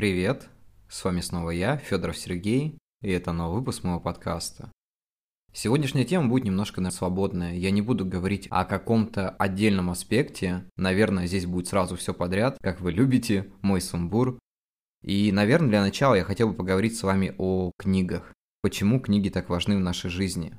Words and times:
Привет, 0.00 0.48
с 0.88 1.04
вами 1.04 1.20
снова 1.20 1.50
я, 1.50 1.76
Федоров 1.76 2.16
Сергей, 2.16 2.78
и 3.02 3.10
это 3.10 3.32
новый 3.32 3.58
выпуск 3.58 3.84
моего 3.84 4.00
подкаста. 4.00 4.72
Сегодняшняя 5.52 6.06
тема 6.06 6.26
будет 6.26 6.44
немножко 6.44 6.90
свободная. 6.90 7.54
Я 7.54 7.70
не 7.70 7.82
буду 7.82 8.06
говорить 8.06 8.46
о 8.48 8.64
каком-то 8.64 9.28
отдельном 9.28 9.90
аспекте. 9.90 10.64
Наверное, 10.78 11.26
здесь 11.26 11.44
будет 11.44 11.68
сразу 11.68 11.96
все 11.96 12.14
подряд, 12.14 12.56
как 12.62 12.80
вы 12.80 12.92
любите, 12.92 13.52
мой 13.60 13.82
сумбур. 13.82 14.38
И, 15.02 15.30
наверное, 15.32 15.68
для 15.68 15.82
начала 15.82 16.14
я 16.14 16.24
хотел 16.24 16.48
бы 16.48 16.54
поговорить 16.54 16.96
с 16.96 17.02
вами 17.02 17.34
о 17.36 17.70
книгах. 17.76 18.32
Почему 18.62 19.00
книги 19.00 19.28
так 19.28 19.50
важны 19.50 19.76
в 19.76 19.80
нашей 19.80 20.08
жизни? 20.08 20.56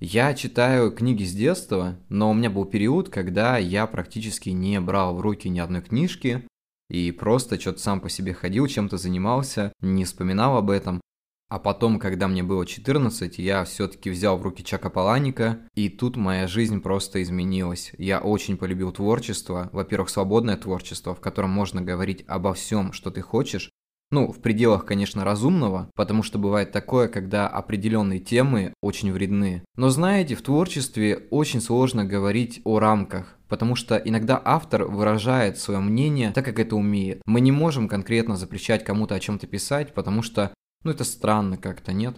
Я 0.00 0.34
читаю 0.34 0.92
книги 0.92 1.24
с 1.24 1.32
детства, 1.32 1.96
но 2.10 2.30
у 2.30 2.34
меня 2.34 2.50
был 2.50 2.66
период, 2.66 3.08
когда 3.08 3.56
я 3.56 3.86
практически 3.86 4.50
не 4.50 4.78
брал 4.82 5.16
в 5.16 5.22
руки 5.22 5.48
ни 5.48 5.60
одной 5.60 5.80
книжки 5.80 6.46
и 6.90 7.10
просто 7.12 7.58
что-то 7.58 7.78
сам 7.78 8.00
по 8.00 8.10
себе 8.10 8.34
ходил, 8.34 8.66
чем-то 8.66 8.98
занимался, 8.98 9.72
не 9.80 10.04
вспоминал 10.04 10.56
об 10.56 10.70
этом. 10.70 11.00
А 11.48 11.58
потом, 11.58 11.98
когда 11.98 12.28
мне 12.28 12.44
было 12.44 12.64
14, 12.64 13.38
я 13.38 13.64
все-таки 13.64 14.08
взял 14.10 14.38
в 14.38 14.42
руки 14.42 14.62
Чака 14.62 14.88
Паланика, 14.88 15.58
и 15.74 15.88
тут 15.88 16.16
моя 16.16 16.46
жизнь 16.46 16.80
просто 16.80 17.22
изменилась. 17.22 17.92
Я 17.98 18.20
очень 18.20 18.56
полюбил 18.56 18.92
творчество. 18.92 19.68
Во-первых, 19.72 20.10
свободное 20.10 20.56
творчество, 20.56 21.12
в 21.12 21.20
котором 21.20 21.50
можно 21.50 21.82
говорить 21.82 22.24
обо 22.28 22.54
всем, 22.54 22.92
что 22.92 23.10
ты 23.10 23.20
хочешь, 23.20 23.70
ну, 24.12 24.32
в 24.32 24.40
пределах, 24.40 24.84
конечно, 24.84 25.24
разумного, 25.24 25.90
потому 25.94 26.22
что 26.22 26.38
бывает 26.38 26.72
такое, 26.72 27.08
когда 27.08 27.48
определенные 27.48 28.18
темы 28.18 28.74
очень 28.80 29.12
вредны. 29.12 29.64
Но 29.76 29.88
знаете, 29.88 30.34
в 30.34 30.42
творчестве 30.42 31.28
очень 31.30 31.60
сложно 31.60 32.04
говорить 32.04 32.60
о 32.64 32.78
рамках, 32.78 33.39
потому 33.50 33.74
что 33.74 33.96
иногда 33.96 34.40
автор 34.42 34.84
выражает 34.84 35.58
свое 35.58 35.80
мнение 35.80 36.30
так, 36.30 36.44
как 36.44 36.58
это 36.58 36.76
умеет. 36.76 37.20
Мы 37.26 37.40
не 37.40 37.52
можем 37.52 37.88
конкретно 37.88 38.36
запрещать 38.36 38.84
кому-то 38.84 39.16
о 39.16 39.20
чем-то 39.20 39.46
писать, 39.46 39.92
потому 39.92 40.22
что, 40.22 40.54
ну, 40.84 40.92
это 40.92 41.04
странно 41.04 41.58
как-то, 41.58 41.92
нет? 41.92 42.16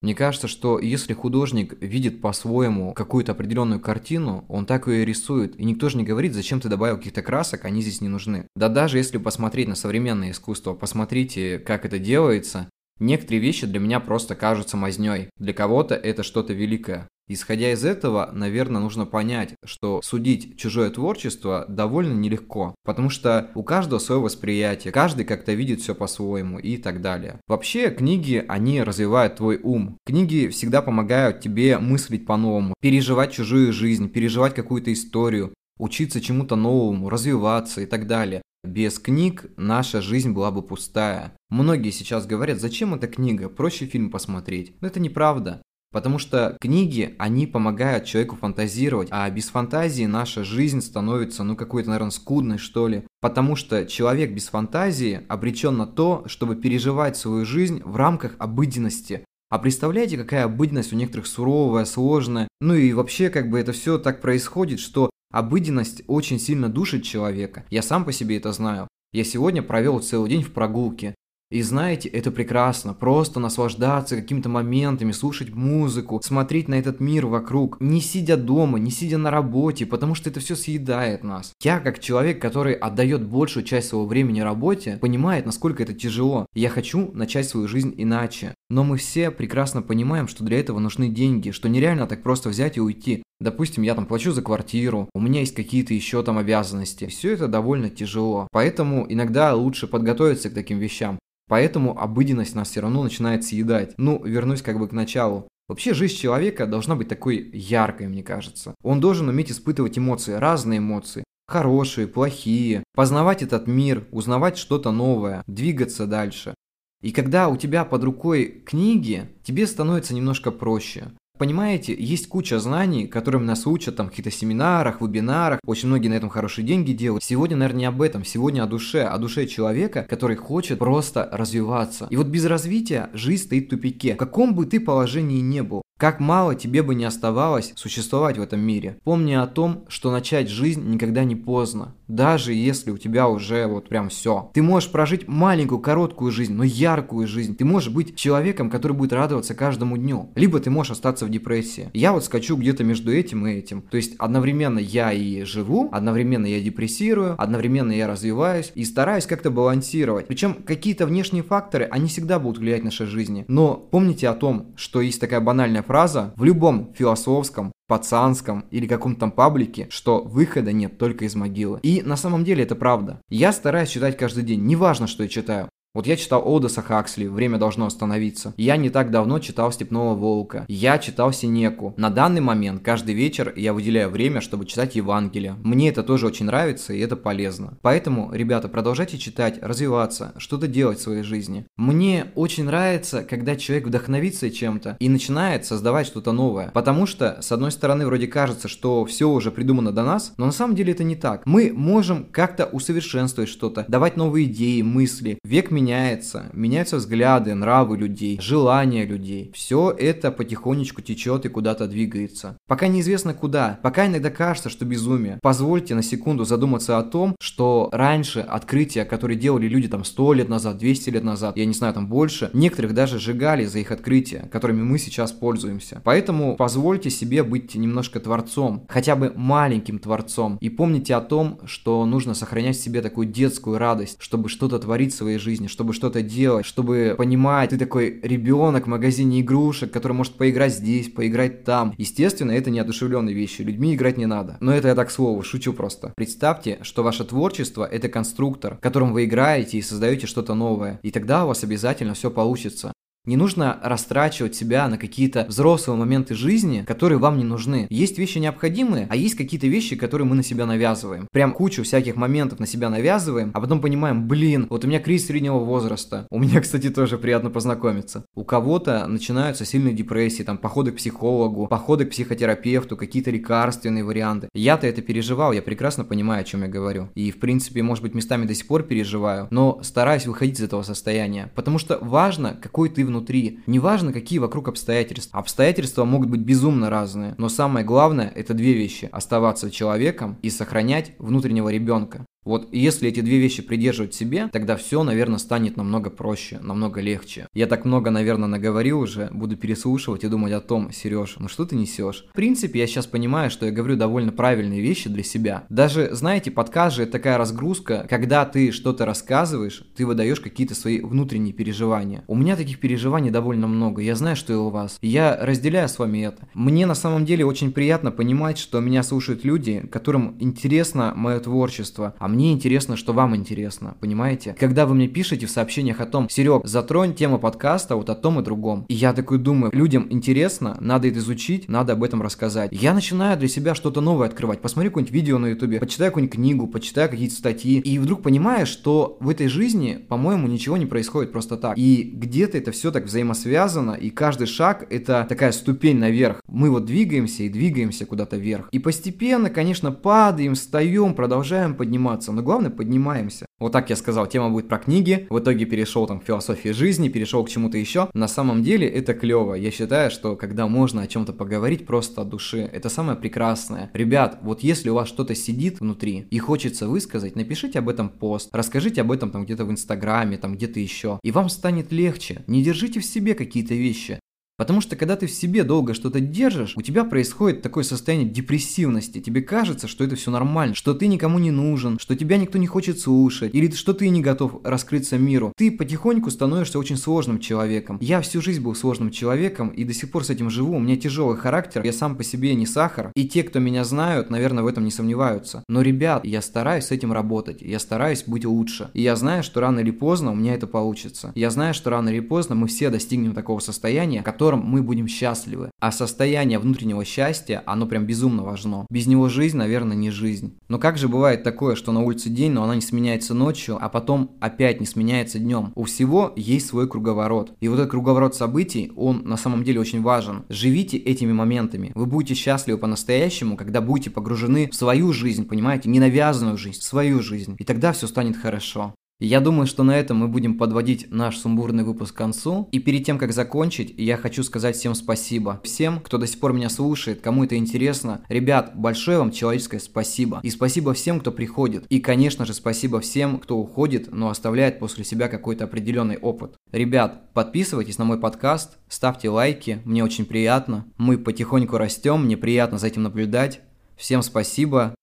Мне 0.00 0.16
кажется, 0.16 0.48
что 0.48 0.80
если 0.80 1.12
художник 1.12 1.80
видит 1.80 2.20
по-своему 2.20 2.92
какую-то 2.92 3.32
определенную 3.32 3.80
картину, 3.80 4.44
он 4.48 4.66
так 4.66 4.88
ее 4.88 5.02
и 5.02 5.04
рисует, 5.04 5.54
и 5.60 5.64
никто 5.64 5.88
же 5.90 5.96
не 5.96 6.04
говорит, 6.04 6.34
зачем 6.34 6.58
ты 6.58 6.68
добавил 6.68 6.96
каких-то 6.96 7.22
красок, 7.22 7.66
они 7.66 7.82
здесь 7.82 8.00
не 8.00 8.08
нужны. 8.08 8.48
Да 8.56 8.68
даже 8.68 8.98
если 8.98 9.18
посмотреть 9.18 9.68
на 9.68 9.76
современное 9.76 10.32
искусство, 10.32 10.74
посмотрите, 10.74 11.60
как 11.60 11.84
это 11.84 12.00
делается, 12.00 12.68
некоторые 12.98 13.40
вещи 13.40 13.66
для 13.66 13.80
меня 13.80 14.00
просто 14.00 14.34
кажутся 14.34 14.76
мазней. 14.76 15.28
Для 15.38 15.52
кого-то 15.52 15.94
это 15.94 16.22
что-то 16.22 16.52
великое. 16.52 17.08
Исходя 17.28 17.72
из 17.72 17.84
этого, 17.84 18.30
наверное, 18.32 18.80
нужно 18.80 19.06
понять, 19.06 19.54
что 19.64 20.02
судить 20.02 20.58
чужое 20.58 20.90
творчество 20.90 21.64
довольно 21.68 22.12
нелегко, 22.12 22.74
потому 22.84 23.10
что 23.10 23.50
у 23.54 23.62
каждого 23.62 24.00
свое 24.00 24.20
восприятие, 24.20 24.92
каждый 24.92 25.24
как-то 25.24 25.52
видит 25.52 25.80
все 25.80 25.94
по-своему 25.94 26.58
и 26.58 26.76
так 26.76 27.00
далее. 27.00 27.38
Вообще, 27.46 27.90
книги, 27.90 28.44
они 28.48 28.82
развивают 28.82 29.36
твой 29.36 29.58
ум. 29.62 29.96
Книги 30.04 30.48
всегда 30.48 30.82
помогают 30.82 31.40
тебе 31.40 31.78
мыслить 31.78 32.26
по-новому, 32.26 32.74
переживать 32.80 33.32
чужую 33.32 33.72
жизнь, 33.72 34.08
переживать 34.10 34.54
какую-то 34.54 34.92
историю, 34.92 35.54
учиться 35.78 36.20
чему-то 36.20 36.56
новому, 36.56 37.08
развиваться 37.08 37.80
и 37.80 37.86
так 37.86 38.06
далее. 38.06 38.42
Без 38.64 38.98
книг 38.98 39.46
наша 39.56 40.00
жизнь 40.00 40.32
была 40.32 40.50
бы 40.50 40.62
пустая. 40.62 41.32
Многие 41.52 41.90
сейчас 41.90 42.24
говорят, 42.24 42.60
зачем 42.60 42.94
эта 42.94 43.06
книга, 43.06 43.50
проще 43.50 43.84
фильм 43.84 44.08
посмотреть. 44.08 44.72
Но 44.80 44.88
это 44.88 45.00
неправда. 45.00 45.60
Потому 45.92 46.18
что 46.18 46.56
книги, 46.58 47.14
они 47.18 47.46
помогают 47.46 48.06
человеку 48.06 48.36
фантазировать, 48.36 49.08
а 49.10 49.28
без 49.28 49.50
фантазии 49.50 50.04
наша 50.06 50.44
жизнь 50.44 50.80
становится, 50.80 51.44
ну, 51.44 51.54
какой-то, 51.54 51.90
наверное, 51.90 52.10
скудной, 52.10 52.56
что 52.56 52.88
ли. 52.88 53.04
Потому 53.20 53.54
что 53.54 53.84
человек 53.84 54.32
без 54.32 54.48
фантазии 54.48 55.26
обречен 55.28 55.76
на 55.76 55.86
то, 55.86 56.22
чтобы 56.24 56.56
переживать 56.56 57.18
свою 57.18 57.44
жизнь 57.44 57.82
в 57.84 57.96
рамках 57.96 58.34
обыденности. 58.38 59.26
А 59.50 59.58
представляете, 59.58 60.16
какая 60.16 60.44
обыденность 60.44 60.94
у 60.94 60.96
некоторых 60.96 61.26
суровая, 61.26 61.84
сложная. 61.84 62.48
Ну 62.62 62.72
и 62.72 62.94
вообще, 62.94 63.28
как 63.28 63.50
бы 63.50 63.60
это 63.60 63.72
все 63.72 63.98
так 63.98 64.22
происходит, 64.22 64.80
что 64.80 65.10
обыденность 65.30 66.02
очень 66.06 66.40
сильно 66.40 66.70
душит 66.70 67.02
человека. 67.02 67.66
Я 67.68 67.82
сам 67.82 68.06
по 68.06 68.12
себе 68.12 68.38
это 68.38 68.52
знаю. 68.52 68.88
Я 69.12 69.24
сегодня 69.24 69.62
провел 69.62 69.98
целый 70.00 70.30
день 70.30 70.42
в 70.42 70.54
прогулке. 70.54 71.14
И 71.52 71.60
знаете, 71.60 72.08
это 72.08 72.30
прекрасно, 72.30 72.94
просто 72.94 73.38
наслаждаться 73.38 74.16
какими-то 74.16 74.48
моментами, 74.48 75.12
слушать 75.12 75.50
музыку, 75.50 76.18
смотреть 76.24 76.66
на 76.66 76.76
этот 76.76 76.98
мир 76.98 77.26
вокруг, 77.26 77.76
не 77.78 78.00
сидя 78.00 78.38
дома, 78.38 78.78
не 78.78 78.90
сидя 78.90 79.18
на 79.18 79.30
работе, 79.30 79.84
потому 79.84 80.14
что 80.14 80.30
это 80.30 80.40
все 80.40 80.56
съедает 80.56 81.24
нас. 81.24 81.52
Я, 81.62 81.80
как 81.80 81.98
человек, 81.98 82.40
который 82.40 82.72
отдает 82.72 83.26
большую 83.26 83.64
часть 83.64 83.88
своего 83.88 84.06
времени 84.06 84.40
работе, 84.40 84.96
понимает, 85.02 85.44
насколько 85.44 85.82
это 85.82 85.92
тяжело. 85.92 86.46
Я 86.54 86.70
хочу 86.70 87.10
начать 87.12 87.46
свою 87.46 87.68
жизнь 87.68 87.92
иначе. 87.98 88.54
Но 88.70 88.82
мы 88.82 88.96
все 88.96 89.30
прекрасно 89.30 89.82
понимаем, 89.82 90.28
что 90.28 90.44
для 90.44 90.58
этого 90.58 90.78
нужны 90.78 91.10
деньги, 91.10 91.50
что 91.50 91.68
нереально 91.68 92.06
так 92.06 92.22
просто 92.22 92.48
взять 92.48 92.78
и 92.78 92.80
уйти. 92.80 93.22
Допустим, 93.42 93.82
я 93.82 93.96
там 93.96 94.06
плачу 94.06 94.30
за 94.30 94.40
квартиру, 94.40 95.08
у 95.14 95.20
меня 95.20 95.40
есть 95.40 95.56
какие-то 95.56 95.92
еще 95.92 96.22
там 96.22 96.38
обязанности. 96.38 97.06
Все 97.06 97.32
это 97.32 97.48
довольно 97.48 97.90
тяжело. 97.90 98.46
Поэтому 98.52 99.04
иногда 99.08 99.52
лучше 99.52 99.88
подготовиться 99.88 100.48
к 100.48 100.54
таким 100.54 100.78
вещам. 100.78 101.18
Поэтому 101.48 101.98
обыденность 101.98 102.54
нас 102.54 102.70
все 102.70 102.80
равно 102.80 103.02
начинает 103.02 103.42
съедать. 103.42 103.94
Ну, 103.96 104.22
вернусь 104.24 104.62
как 104.62 104.78
бы 104.78 104.86
к 104.86 104.92
началу. 104.92 105.48
Вообще 105.68 105.92
жизнь 105.92 106.16
человека 106.16 106.66
должна 106.66 106.94
быть 106.94 107.08
такой 107.08 107.50
яркой, 107.52 108.06
мне 108.06 108.22
кажется. 108.22 108.76
Он 108.84 109.00
должен 109.00 109.28
уметь 109.28 109.50
испытывать 109.50 109.98
эмоции, 109.98 110.34
разные 110.34 110.78
эмоции. 110.78 111.24
Хорошие, 111.48 112.06
плохие. 112.06 112.84
Познавать 112.94 113.42
этот 113.42 113.66
мир, 113.66 114.06
узнавать 114.12 114.56
что-то 114.56 114.92
новое, 114.92 115.42
двигаться 115.48 116.06
дальше. 116.06 116.54
И 117.00 117.10
когда 117.10 117.48
у 117.48 117.56
тебя 117.56 117.84
под 117.84 118.04
рукой 118.04 118.62
книги, 118.64 119.28
тебе 119.42 119.66
становится 119.66 120.14
немножко 120.14 120.52
проще. 120.52 121.10
Понимаете, 121.42 121.92
есть 121.98 122.28
куча 122.28 122.60
знаний, 122.60 123.08
которым 123.08 123.46
нас 123.46 123.66
учат 123.66 123.96
там 123.96 124.06
в 124.06 124.10
каких-то 124.10 124.30
семинарах, 124.30 125.00
вебинарах. 125.00 125.58
Очень 125.66 125.88
многие 125.88 126.06
на 126.06 126.14
этом 126.14 126.28
хорошие 126.28 126.64
деньги 126.64 126.92
делают. 126.92 127.24
Сегодня, 127.24 127.56
наверное, 127.56 127.80
не 127.80 127.84
об 127.86 128.00
этом. 128.00 128.24
Сегодня 128.24 128.62
о 128.62 128.66
душе. 128.66 129.02
О 129.02 129.18
душе 129.18 129.48
человека, 129.48 130.06
который 130.08 130.36
хочет 130.36 130.78
просто 130.78 131.28
развиваться. 131.32 132.06
И 132.10 132.16
вот 132.16 132.28
без 132.28 132.44
развития 132.44 133.10
жизнь 133.12 133.42
стоит 133.42 133.66
в 133.66 133.70
тупике. 133.70 134.14
В 134.14 134.18
каком 134.18 134.54
бы 134.54 134.66
ты 134.66 134.78
положении 134.78 135.40
не 135.40 135.64
был. 135.64 135.82
Как 135.98 136.18
мало 136.18 136.54
тебе 136.54 136.82
бы 136.82 136.94
не 136.94 137.04
оставалось 137.04 137.72
существовать 137.76 138.38
в 138.38 138.42
этом 138.42 138.58
мире. 138.58 138.98
Помни 139.04 139.34
о 139.34 139.46
том, 139.46 139.84
что 139.88 140.10
начать 140.10 140.48
жизнь 140.48 140.88
никогда 140.88 141.22
не 141.22 141.36
поздно. 141.36 141.94
Даже 142.12 142.52
если 142.52 142.90
у 142.90 142.98
тебя 142.98 143.26
уже 143.26 143.66
вот 143.66 143.88
прям 143.88 144.10
все. 144.10 144.50
Ты 144.52 144.60
можешь 144.60 144.90
прожить 144.90 145.26
маленькую, 145.28 145.80
короткую 145.80 146.30
жизнь, 146.30 146.52
но 146.52 146.62
яркую 146.62 147.26
жизнь. 147.26 147.56
Ты 147.56 147.64
можешь 147.64 147.90
быть 147.90 148.16
человеком, 148.16 148.68
который 148.68 148.92
будет 148.92 149.14
радоваться 149.14 149.54
каждому 149.54 149.96
дню. 149.96 150.30
Либо 150.34 150.60
ты 150.60 150.68
можешь 150.68 150.92
остаться 150.92 151.24
в 151.24 151.30
депрессии. 151.30 151.88
Я 151.94 152.12
вот 152.12 152.26
скачу 152.26 152.56
где-то 152.56 152.84
между 152.84 153.10
этим 153.10 153.46
и 153.46 153.52
этим. 153.52 153.80
То 153.90 153.96
есть 153.96 154.14
одновременно 154.18 154.78
я 154.78 155.10
и 155.10 155.44
живу, 155.44 155.88
одновременно 155.90 156.44
я 156.44 156.60
депрессирую, 156.60 157.34
одновременно 157.38 157.92
я 157.92 158.06
развиваюсь 158.06 158.72
и 158.74 158.84
стараюсь 158.84 159.24
как-то 159.24 159.50
балансировать. 159.50 160.26
Причем 160.26 160.52
какие-то 160.52 161.06
внешние 161.06 161.42
факторы, 161.42 161.88
они 161.90 162.08
всегда 162.08 162.38
будут 162.38 162.58
влиять 162.58 162.80
на 162.80 162.86
нашей 162.86 163.06
жизни. 163.06 163.46
Но 163.48 163.74
помните 163.76 164.28
о 164.28 164.34
том, 164.34 164.74
что 164.76 165.00
есть 165.00 165.18
такая 165.18 165.40
банальная 165.40 165.82
фраза 165.82 166.34
в 166.36 166.44
любом 166.44 166.92
философском, 166.94 167.72
пацанском 167.92 168.64
или 168.70 168.86
каком-то 168.86 169.20
там 169.20 169.30
паблике, 169.30 169.86
что 169.90 170.22
выхода 170.22 170.72
нет 170.72 170.96
только 170.96 171.26
из 171.26 171.34
могилы. 171.34 171.78
И 171.82 172.00
на 172.00 172.16
самом 172.16 172.42
деле 172.42 172.62
это 172.62 172.74
правда. 172.74 173.20
Я 173.28 173.52
стараюсь 173.52 173.90
читать 173.90 174.16
каждый 174.16 174.44
день, 174.44 174.64
неважно, 174.64 175.06
что 175.06 175.24
я 175.24 175.28
читаю. 175.28 175.68
Вот 175.94 176.06
я 176.06 176.16
читал 176.16 176.42
Одеса 176.46 176.80
Хаксли 176.80 177.26
«Время 177.26 177.58
должно 177.58 177.84
остановиться». 177.84 178.54
Я 178.56 178.78
не 178.78 178.88
так 178.88 179.10
давно 179.10 179.40
читал 179.40 179.70
«Степного 179.72 180.14
волка». 180.14 180.64
Я 180.66 180.96
читал 180.98 181.34
Синеку. 181.34 181.92
На 181.98 182.08
данный 182.08 182.40
момент 182.40 182.82
каждый 182.82 183.14
вечер 183.14 183.52
я 183.56 183.74
выделяю 183.74 184.08
время, 184.08 184.40
чтобы 184.40 184.64
читать 184.64 184.94
Евангелие. 184.94 185.54
Мне 185.62 185.90
это 185.90 186.02
тоже 186.02 186.26
очень 186.26 186.46
нравится 186.46 186.94
и 186.94 187.00
это 187.00 187.14
полезно. 187.14 187.76
Поэтому, 187.82 188.32
ребята, 188.32 188.70
продолжайте 188.70 189.18
читать, 189.18 189.58
развиваться, 189.60 190.32
что-то 190.38 190.66
делать 190.66 190.98
в 190.98 191.02
своей 191.02 191.24
жизни. 191.24 191.66
Мне 191.76 192.28
очень 192.36 192.64
нравится, 192.64 193.22
когда 193.22 193.54
человек 193.54 193.86
вдохновится 193.86 194.50
чем-то 194.50 194.96
и 194.98 195.10
начинает 195.10 195.66
создавать 195.66 196.06
что-то 196.06 196.32
новое. 196.32 196.70
Потому 196.70 197.04
что, 197.04 197.36
с 197.42 197.52
одной 197.52 197.70
стороны, 197.70 198.06
вроде 198.06 198.28
кажется, 198.28 198.66
что 198.66 199.04
все 199.04 199.28
уже 199.28 199.50
придумано 199.50 199.92
до 199.92 200.04
нас, 200.04 200.32
но 200.38 200.46
на 200.46 200.52
самом 200.52 200.74
деле 200.74 200.94
это 200.94 201.04
не 201.04 201.16
так. 201.16 201.42
Мы 201.44 201.70
можем 201.70 202.24
как-то 202.32 202.64
усовершенствовать 202.64 203.50
что-то, 203.50 203.84
давать 203.88 204.16
новые 204.16 204.46
идеи, 204.46 204.80
мысли. 204.80 205.38
Век 205.44 205.70
меня 205.70 205.81
меняется, 205.82 206.46
меняются 206.52 206.96
взгляды, 206.96 207.54
нравы 207.54 207.96
людей, 207.96 208.38
желания 208.40 209.04
людей. 209.04 209.50
Все 209.54 209.90
это 209.90 210.30
потихонечку 210.30 211.02
течет 211.02 211.44
и 211.44 211.48
куда-то 211.48 211.88
двигается. 211.88 212.56
Пока 212.68 212.86
неизвестно 212.86 213.34
куда, 213.34 213.80
пока 213.82 214.06
иногда 214.06 214.30
кажется, 214.30 214.70
что 214.70 214.84
безумие. 214.84 215.38
Позвольте 215.42 215.94
на 215.94 216.02
секунду 216.02 216.44
задуматься 216.44 216.98
о 216.98 217.02
том, 217.02 217.34
что 217.40 217.88
раньше 217.92 218.40
открытия, 218.40 219.04
которые 219.04 219.38
делали 219.38 219.66
люди 219.66 219.88
там 219.88 220.04
100 220.04 220.32
лет 220.34 220.48
назад, 220.48 220.78
200 220.78 221.10
лет 221.10 221.24
назад, 221.24 221.56
я 221.56 221.66
не 221.66 221.74
знаю, 221.74 221.94
там 221.94 222.06
больше, 222.06 222.50
некоторых 222.52 222.94
даже 222.94 223.18
сжигали 223.18 223.64
за 223.64 223.80
их 223.80 223.90
открытия, 223.90 224.48
которыми 224.52 224.82
мы 224.82 224.98
сейчас 224.98 225.32
пользуемся. 225.32 226.00
Поэтому 226.04 226.56
позвольте 226.56 227.10
себе 227.10 227.42
быть 227.42 227.74
немножко 227.74 228.20
творцом, 228.20 228.86
хотя 228.88 229.16
бы 229.16 229.32
маленьким 229.34 229.98
творцом. 229.98 230.58
И 230.60 230.68
помните 230.68 231.14
о 231.16 231.20
том, 231.20 231.58
что 231.64 232.04
нужно 232.06 232.34
сохранять 232.34 232.76
в 232.76 232.82
себе 232.82 233.02
такую 233.02 233.26
детскую 233.26 233.78
радость, 233.78 234.16
чтобы 234.20 234.48
что-то 234.48 234.78
творить 234.78 235.12
в 235.12 235.16
своей 235.16 235.38
жизни, 235.38 235.66
чтобы 235.72 235.94
что-то 235.94 236.22
делать, 236.22 236.66
чтобы 236.66 237.14
понимать, 237.16 237.70
ты 237.70 237.78
такой 237.78 238.20
ребенок 238.22 238.84
в 238.84 238.90
магазине 238.90 239.40
игрушек, 239.40 239.90
который 239.90 240.12
может 240.12 240.34
поиграть 240.34 240.74
здесь, 240.74 241.08
поиграть 241.08 241.64
там. 241.64 241.94
Естественно, 241.98 242.52
это 242.52 242.70
неодушевленные 242.70 243.34
вещи, 243.34 243.62
людьми 243.62 243.94
играть 243.94 244.18
не 244.18 244.26
надо. 244.26 244.58
Но 244.60 244.72
это 244.72 244.88
я 244.88 244.94
так 244.94 245.10
слово, 245.10 245.42
шучу 245.42 245.72
просто. 245.72 246.12
Представьте, 246.14 246.78
что 246.82 247.02
ваше 247.02 247.24
творчество– 247.24 247.88
это 247.90 248.08
конструктор, 248.08 248.76
которым 248.80 249.12
вы 249.12 249.24
играете 249.24 249.78
и 249.78 249.82
создаете 249.82 250.26
что-то 250.26 250.54
новое. 250.54 251.00
И 251.02 251.10
тогда 251.10 251.44
у 251.44 251.48
вас 251.48 251.64
обязательно 251.64 252.14
все 252.14 252.30
получится. 252.30 252.92
Не 253.24 253.36
нужно 253.36 253.78
растрачивать 253.84 254.56
себя 254.56 254.88
на 254.88 254.98
какие-то 254.98 255.46
взрослые 255.48 255.96
моменты 255.96 256.34
жизни, 256.34 256.82
которые 256.84 257.18
вам 257.18 257.38
не 257.38 257.44
нужны. 257.44 257.86
Есть 257.88 258.18
вещи 258.18 258.38
необходимые, 258.38 259.06
а 259.08 259.14
есть 259.14 259.36
какие-то 259.36 259.68
вещи, 259.68 259.94
которые 259.94 260.26
мы 260.26 260.34
на 260.34 260.42
себя 260.42 260.66
навязываем. 260.66 261.28
Прям 261.30 261.52
кучу 261.52 261.84
всяких 261.84 262.16
моментов 262.16 262.58
на 262.58 262.66
себя 262.66 262.90
навязываем, 262.90 263.52
а 263.54 263.60
потом 263.60 263.80
понимаем, 263.80 264.26
блин, 264.26 264.66
вот 264.70 264.84
у 264.84 264.88
меня 264.88 264.98
кризис 264.98 265.28
среднего 265.28 265.60
возраста. 265.60 266.26
У 266.30 266.40
меня, 266.40 266.60
кстати, 266.62 266.90
тоже 266.90 267.16
приятно 267.16 267.50
познакомиться. 267.50 268.24
У 268.34 268.42
кого-то 268.42 269.06
начинаются 269.06 269.64
сильные 269.64 269.94
депрессии, 269.94 270.42
там, 270.42 270.58
походы 270.58 270.90
к 270.90 270.96
психологу, 270.96 271.68
походы 271.68 272.06
к 272.06 272.10
психотерапевту, 272.10 272.96
какие-то 272.96 273.30
лекарственные 273.30 274.02
варианты. 274.02 274.48
Я-то 274.52 274.88
это 274.88 275.00
переживал, 275.00 275.52
я 275.52 275.62
прекрасно 275.62 276.04
понимаю, 276.04 276.40
о 276.40 276.44
чем 276.44 276.62
я 276.62 276.68
говорю. 276.68 277.10
И, 277.14 277.30
в 277.30 277.38
принципе, 277.38 277.84
может 277.84 278.02
быть, 278.02 278.14
местами 278.14 278.46
до 278.46 278.54
сих 278.56 278.66
пор 278.66 278.82
переживаю, 278.82 279.46
но 279.52 279.78
стараюсь 279.84 280.26
выходить 280.26 280.58
из 280.58 280.64
этого 280.64 280.82
состояния. 280.82 281.52
Потому 281.54 281.78
что 281.78 282.00
важно, 282.00 282.58
какой 282.60 282.88
ты 282.88 283.11
внутри. 283.12 283.60
Неважно, 283.66 284.12
какие 284.12 284.38
вокруг 284.38 284.68
обстоятельства. 284.68 285.38
Обстоятельства 285.38 286.04
могут 286.04 286.30
быть 286.30 286.40
безумно 286.40 286.88
разные, 286.88 287.34
но 287.38 287.48
самое 287.48 287.84
главное 287.84 288.32
это 288.34 288.54
две 288.54 288.72
вещи. 288.72 289.08
Оставаться 289.12 289.70
человеком 289.70 290.38
и 290.42 290.50
сохранять 290.50 291.12
внутреннего 291.18 291.68
ребенка. 291.68 292.24
Вот 292.44 292.68
если 292.72 293.08
эти 293.08 293.20
две 293.20 293.38
вещи 293.38 293.62
придерживать 293.62 294.14
себе, 294.14 294.48
тогда 294.52 294.76
все, 294.76 295.04
наверное, 295.04 295.38
станет 295.38 295.76
намного 295.76 296.10
проще, 296.10 296.58
намного 296.60 297.00
легче. 297.00 297.46
Я 297.54 297.66
так 297.66 297.84
много, 297.84 298.10
наверное, 298.10 298.48
наговорил 298.48 299.00
уже, 299.00 299.28
буду 299.32 299.56
переслушивать 299.56 300.24
и 300.24 300.28
думать 300.28 300.52
о 300.52 300.60
том, 300.60 300.90
Сереж, 300.90 301.36
ну 301.38 301.46
что 301.46 301.64
ты 301.64 301.76
несешь? 301.76 302.26
В 302.30 302.34
принципе, 302.34 302.80
я 302.80 302.86
сейчас 302.88 303.06
понимаю, 303.06 303.50
что 303.50 303.66
я 303.66 303.72
говорю 303.72 303.96
довольно 303.96 304.32
правильные 304.32 304.80
вещи 304.80 305.08
для 305.08 305.22
себя. 305.22 305.64
Даже, 305.68 306.14
знаете, 306.14 306.50
подкаст 306.50 306.96
же 306.96 307.06
такая 307.06 307.38
разгрузка, 307.38 308.06
когда 308.10 308.44
ты 308.44 308.72
что-то 308.72 309.06
рассказываешь, 309.06 309.84
ты 309.94 310.04
выдаешь 310.04 310.40
какие-то 310.40 310.74
свои 310.74 311.00
внутренние 311.00 311.54
переживания. 311.54 312.24
У 312.26 312.34
меня 312.34 312.56
таких 312.56 312.80
переживаний 312.80 313.30
довольно 313.30 313.68
много, 313.68 314.02
я 314.02 314.16
знаю, 314.16 314.34
что 314.34 314.52
и 314.52 314.56
у 314.56 314.68
вас. 314.68 314.98
Я 315.00 315.38
разделяю 315.40 315.88
с 315.88 315.98
вами 315.98 316.26
это. 316.26 316.48
Мне 316.54 316.86
на 316.86 316.94
самом 316.96 317.24
деле 317.24 317.46
очень 317.46 317.70
приятно 317.70 318.10
понимать, 318.10 318.58
что 318.58 318.80
меня 318.80 319.04
слушают 319.04 319.44
люди, 319.44 319.86
которым 319.92 320.36
интересно 320.40 321.12
мое 321.14 321.38
творчество, 321.38 322.14
а 322.18 322.31
мне 322.32 322.52
интересно, 322.52 322.96
что 322.96 323.12
вам 323.12 323.36
интересно, 323.36 323.96
понимаете? 324.00 324.56
Когда 324.58 324.86
вы 324.86 324.94
мне 324.94 325.06
пишете 325.06 325.46
в 325.46 325.50
сообщениях 325.50 326.00
о 326.00 326.06
том, 326.06 326.28
Серег, 326.28 326.66
затронь 326.66 327.14
тему 327.14 327.38
подкаста 327.38 327.96
вот 327.96 328.10
о 328.10 328.14
том 328.14 328.40
и 328.40 328.42
другом. 328.42 328.86
И 328.88 328.94
я 328.94 329.12
такой 329.12 329.38
думаю, 329.38 329.70
людям 329.74 330.06
интересно, 330.10 330.76
надо 330.80 331.08
это 331.08 331.18
изучить, 331.18 331.68
надо 331.68 331.92
об 331.92 332.02
этом 332.02 332.22
рассказать. 332.22 332.70
Я 332.72 332.94
начинаю 332.94 333.38
для 333.38 333.48
себя 333.48 333.74
что-то 333.74 334.00
новое 334.00 334.28
открывать. 334.28 334.60
Посмотри 334.60 334.88
какое-нибудь 334.88 335.14
видео 335.14 335.38
на 335.38 335.46
ютубе, 335.48 335.80
почитай 335.80 336.08
какую-нибудь 336.08 336.34
книгу, 336.34 336.66
почитай 336.66 337.08
какие-то 337.08 337.34
статьи. 337.34 337.80
И 337.80 337.98
вдруг 337.98 338.22
понимаешь, 338.22 338.68
что 338.68 339.16
в 339.20 339.28
этой 339.28 339.48
жизни, 339.48 339.98
по-моему, 340.08 340.48
ничего 340.48 340.76
не 340.76 340.86
происходит 340.86 341.32
просто 341.32 341.56
так. 341.56 341.76
И 341.76 342.02
где-то 342.14 342.56
это 342.58 342.72
все 342.72 342.90
так 342.90 343.04
взаимосвязано, 343.04 343.92
и 343.92 344.10
каждый 344.10 344.46
шаг 344.46 344.86
это 344.90 345.26
такая 345.28 345.52
ступень 345.52 345.98
наверх. 345.98 346.40
Мы 346.46 346.70
вот 346.70 346.84
двигаемся 346.84 347.42
и 347.42 347.48
двигаемся 347.48 348.06
куда-то 348.06 348.36
вверх. 348.36 348.68
И 348.70 348.78
постепенно, 348.78 349.50
конечно, 349.50 349.90
падаем, 349.90 350.54
встаем, 350.54 351.14
продолжаем 351.14 351.74
подниматься 351.74 352.21
подниматься, 352.22 352.32
но 352.32 352.42
главное 352.42 352.70
поднимаемся. 352.70 353.46
Вот 353.58 353.72
так 353.72 353.90
я 353.90 353.96
сказал, 353.96 354.26
тема 354.26 354.50
будет 354.50 354.68
про 354.68 354.78
книги, 354.78 355.26
в 355.30 355.38
итоге 355.38 355.66
перешел 355.66 356.06
там 356.06 356.20
к 356.20 356.24
философии 356.24 356.70
жизни, 356.70 357.08
перешел 357.08 357.44
к 357.44 357.48
чему-то 357.48 357.78
еще. 357.78 358.08
На 358.14 358.28
самом 358.28 358.62
деле 358.62 358.88
это 358.88 359.14
клево. 359.14 359.54
Я 359.54 359.70
считаю, 359.70 360.10
что 360.10 360.36
когда 360.36 360.66
можно 360.66 361.02
о 361.02 361.06
чем-то 361.06 361.32
поговорить 361.32 361.86
просто 361.86 362.22
от 362.22 362.28
души, 362.28 362.68
это 362.72 362.88
самое 362.88 363.16
прекрасное. 363.16 363.90
Ребят, 363.94 364.38
вот 364.42 364.62
если 364.62 364.90
у 364.90 364.94
вас 364.94 365.08
что-то 365.08 365.34
сидит 365.34 365.80
внутри 365.80 366.26
и 366.30 366.38
хочется 366.38 366.88
высказать, 366.88 367.36
напишите 367.36 367.78
об 367.78 367.88
этом 367.88 368.08
пост, 368.08 368.48
расскажите 368.52 369.00
об 369.00 369.12
этом 369.12 369.30
там 369.30 369.44
где-то 369.44 369.64
в 369.64 369.70
Инстаграме, 369.70 370.38
там 370.38 370.54
где-то 370.54 370.80
еще, 370.80 371.20
и 371.22 371.30
вам 371.30 371.48
станет 371.48 371.92
легче. 371.92 372.42
Не 372.46 372.62
держите 372.62 373.00
в 373.00 373.04
себе 373.04 373.34
какие-то 373.34 373.74
вещи. 373.74 374.18
Потому 374.56 374.80
что 374.80 374.96
когда 374.96 375.16
ты 375.16 375.26
в 375.26 375.30
себе 375.30 375.64
долго 375.64 375.94
что-то 375.94 376.20
держишь, 376.20 376.74
у 376.76 376.82
тебя 376.82 377.04
происходит 377.04 377.62
такое 377.62 377.84
состояние 377.84 378.28
депрессивности. 378.28 379.20
Тебе 379.20 379.42
кажется, 379.42 379.88
что 379.88 380.04
это 380.04 380.14
все 380.14 380.30
нормально, 380.30 380.74
что 380.74 380.94
ты 380.94 381.06
никому 381.06 381.38
не 381.38 381.50
нужен, 381.50 381.98
что 381.98 382.14
тебя 382.14 382.36
никто 382.36 382.58
не 382.58 382.66
хочет 382.66 383.00
слушать, 383.00 383.54
или 383.54 383.70
что 383.72 383.94
ты 383.94 384.08
не 384.08 384.20
готов 384.20 384.60
раскрыться 384.62 385.18
миру. 385.18 385.52
Ты 385.56 385.70
потихоньку 385.70 386.30
становишься 386.30 386.78
очень 386.78 386.96
сложным 386.96 387.40
человеком. 387.40 387.98
Я 388.00 388.20
всю 388.20 388.42
жизнь 388.42 388.62
был 388.62 388.74
сложным 388.74 389.10
человеком 389.10 389.70
и 389.70 389.84
до 389.84 389.94
сих 389.94 390.10
пор 390.10 390.24
с 390.24 390.30
этим 390.30 390.50
живу. 390.50 390.76
У 390.76 390.80
меня 390.80 390.96
тяжелый 390.96 391.36
характер, 391.36 391.82
я 391.84 391.92
сам 391.92 392.16
по 392.16 392.22
себе 392.22 392.54
не 392.54 392.66
сахар. 392.66 393.10
И 393.14 393.26
те, 393.26 393.42
кто 393.42 393.58
меня 393.58 393.84
знают, 393.84 394.30
наверное, 394.30 394.62
в 394.62 394.66
этом 394.66 394.84
не 394.84 394.90
сомневаются. 394.90 395.64
Но, 395.68 395.82
ребят, 395.82 396.24
я 396.24 396.42
стараюсь 396.42 396.84
с 396.84 396.90
этим 396.90 397.12
работать, 397.12 397.62
я 397.62 397.78
стараюсь 397.78 398.24
быть 398.26 398.44
лучше. 398.44 398.90
И 398.92 399.02
я 399.02 399.16
знаю, 399.16 399.42
что 399.42 399.60
рано 399.60 399.80
или 399.80 399.90
поздно 399.90 400.32
у 400.32 400.34
меня 400.34 400.54
это 400.54 400.66
получится. 400.66 401.32
Я 401.34 401.50
знаю, 401.50 401.74
что 401.74 401.90
рано 401.90 402.10
или 402.10 402.20
поздно 402.20 402.54
мы 402.54 402.68
все 402.68 402.90
достигнем 402.90 403.34
такого 403.34 403.60
состояния, 403.60 404.22
которое 404.22 404.41
котором 404.42 404.64
мы 404.64 404.82
будем 404.82 405.06
счастливы. 405.06 405.70
А 405.80 405.92
состояние 405.92 406.58
внутреннего 406.58 407.04
счастья, 407.04 407.62
оно 407.64 407.86
прям 407.86 408.06
безумно 408.06 408.42
важно. 408.42 408.86
Без 408.90 409.06
него 409.06 409.28
жизнь, 409.28 409.56
наверное, 409.56 409.96
не 409.96 410.10
жизнь. 410.10 410.58
Но 410.68 410.80
как 410.80 410.98
же 410.98 411.06
бывает 411.06 411.44
такое, 411.44 411.76
что 411.76 411.92
на 411.92 412.00
улице 412.00 412.28
день, 412.28 412.50
но 412.50 412.64
она 412.64 412.74
не 412.74 412.80
сменяется 412.80 413.34
ночью, 413.34 413.78
а 413.80 413.88
потом 413.88 414.32
опять 414.40 414.80
не 414.80 414.86
сменяется 414.86 415.38
днем? 415.38 415.70
У 415.76 415.84
всего 415.84 416.32
есть 416.34 416.66
свой 416.66 416.88
круговорот. 416.88 417.52
И 417.60 417.68
вот 417.68 417.78
этот 417.78 417.92
круговорот 417.92 418.34
событий, 418.34 418.90
он 418.96 419.22
на 419.24 419.36
самом 419.36 419.62
деле 419.62 419.78
очень 419.78 420.02
важен. 420.02 420.42
Живите 420.48 420.96
этими 420.96 421.32
моментами. 421.32 421.92
Вы 421.94 422.06
будете 422.06 422.34
счастливы 422.34 422.78
по-настоящему, 422.78 423.56
когда 423.56 423.80
будете 423.80 424.10
погружены 424.10 424.70
в 424.72 424.74
свою 424.74 425.12
жизнь, 425.12 425.46
понимаете, 425.46 425.88
не 425.88 426.00
навязанную 426.00 426.58
жизнь, 426.58 426.80
в 426.80 426.82
свою 426.82 427.22
жизнь. 427.22 427.54
И 427.60 427.64
тогда 427.64 427.92
все 427.92 428.08
станет 428.08 428.36
хорошо. 428.36 428.92
Я 429.24 429.38
думаю, 429.38 429.68
что 429.68 429.84
на 429.84 429.96
этом 429.96 430.16
мы 430.16 430.26
будем 430.26 430.58
подводить 430.58 431.06
наш 431.12 431.38
сумбурный 431.38 431.84
выпуск 431.84 432.12
к 432.12 432.18
концу. 432.18 432.68
И 432.72 432.80
перед 432.80 433.06
тем, 433.06 433.18
как 433.18 433.32
закончить, 433.32 433.94
я 433.96 434.16
хочу 434.16 434.42
сказать 434.42 434.74
всем 434.74 434.96
спасибо. 434.96 435.60
Всем, 435.62 436.00
кто 436.00 436.18
до 436.18 436.26
сих 436.26 436.40
пор 436.40 436.52
меня 436.52 436.68
слушает, 436.68 437.20
кому 437.20 437.44
это 437.44 437.56
интересно. 437.56 438.22
Ребят, 438.28 438.72
большое 438.74 439.18
вам 439.18 439.30
человеческое 439.30 439.78
спасибо. 439.78 440.40
И 440.42 440.50
спасибо 440.50 440.92
всем, 440.92 441.20
кто 441.20 441.30
приходит. 441.30 441.86
И, 441.88 442.00
конечно 442.00 442.44
же, 442.44 442.52
спасибо 442.52 442.98
всем, 442.98 443.38
кто 443.38 443.58
уходит, 443.58 444.12
но 444.12 444.28
оставляет 444.28 444.80
после 444.80 445.04
себя 445.04 445.28
какой-то 445.28 445.64
определенный 445.64 446.16
опыт. 446.16 446.56
Ребят, 446.72 447.32
подписывайтесь 447.32 447.98
на 447.98 448.04
мой 448.04 448.18
подкаст, 448.18 448.78
ставьте 448.88 449.28
лайки, 449.28 449.82
мне 449.84 450.02
очень 450.02 450.24
приятно. 450.24 450.84
Мы 450.96 451.16
потихоньку 451.16 451.78
растем, 451.78 452.24
мне 452.24 452.36
приятно 452.36 452.76
за 452.76 452.88
этим 452.88 453.04
наблюдать. 453.04 453.60
Всем 453.96 454.22
спасибо. 454.22 454.96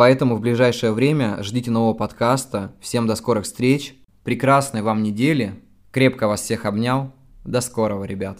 Поэтому 0.00 0.36
в 0.36 0.40
ближайшее 0.40 0.92
время 0.92 1.42
ждите 1.42 1.70
нового 1.70 1.92
подкаста. 1.92 2.72
Всем 2.80 3.06
до 3.06 3.16
скорых 3.16 3.44
встреч. 3.44 3.96
Прекрасной 4.24 4.80
вам 4.80 5.02
недели. 5.02 5.60
Крепко 5.90 6.26
вас 6.26 6.40
всех 6.40 6.64
обнял. 6.64 7.12
До 7.44 7.60
скорого, 7.60 8.06
ребят. 8.06 8.38